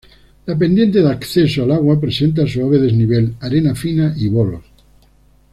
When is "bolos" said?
4.29-4.63